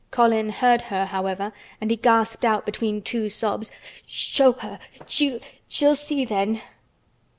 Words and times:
Colin 0.09 0.49
heard 0.49 0.81
her, 0.89 1.05
however, 1.05 1.53
and 1.79 1.91
he 1.91 1.95
gasped 1.95 2.43
out 2.43 2.65
between 2.65 3.03
two 3.03 3.29
sobs: 3.29 3.71
"Sh 4.07 4.33
show 4.33 4.53
her! 4.53 4.79
She 5.05 5.39
she'll 5.67 5.93
see 5.95 6.25
then!" 6.25 6.63